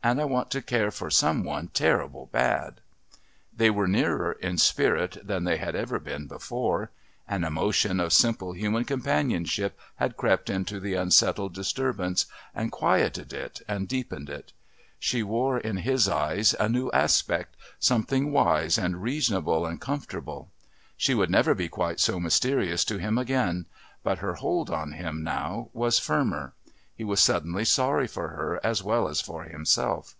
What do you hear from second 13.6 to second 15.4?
and deepened it. She